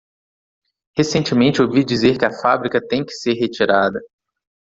[0.97, 4.01] Recentemente ouvi dizer que a fábrica tem que ser retirada.